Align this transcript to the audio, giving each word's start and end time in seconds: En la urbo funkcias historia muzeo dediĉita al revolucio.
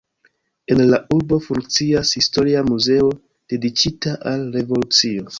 En 0.75 0.79
la 0.91 0.99
urbo 1.17 1.37
funkcias 1.47 2.13
historia 2.21 2.63
muzeo 2.69 3.11
dediĉita 3.53 4.15
al 4.33 4.49
revolucio. 4.57 5.27